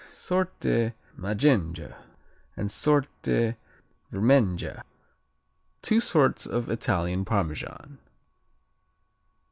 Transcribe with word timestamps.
Sorte 0.03 0.93
Maggenga 1.15 1.95
and 2.57 2.71
Sorte 2.71 3.55
Vermenga 4.11 4.81
Two 5.83 5.99
"sorts" 5.99 6.47
of 6.47 6.69
Italian 6.71 7.23
Parmesan. 7.23 7.99